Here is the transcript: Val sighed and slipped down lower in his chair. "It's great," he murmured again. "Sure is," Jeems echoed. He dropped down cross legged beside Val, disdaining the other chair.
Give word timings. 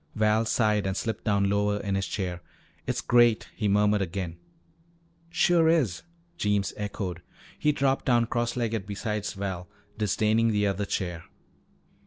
Val 0.15 0.45
sighed 0.45 0.87
and 0.87 0.97
slipped 0.97 1.25
down 1.25 1.47
lower 1.47 1.77
in 1.81 1.93
his 1.93 2.07
chair. 2.07 2.41
"It's 2.87 3.01
great," 3.01 3.49
he 3.55 3.67
murmured 3.67 4.01
again. 4.01 4.37
"Sure 5.29 5.69
is," 5.69 6.01
Jeems 6.39 6.73
echoed. 6.75 7.21
He 7.59 7.71
dropped 7.71 8.05
down 8.05 8.25
cross 8.25 8.55
legged 8.55 8.87
beside 8.87 9.27
Val, 9.27 9.67
disdaining 9.99 10.47
the 10.47 10.65
other 10.65 10.85
chair. 10.85 11.25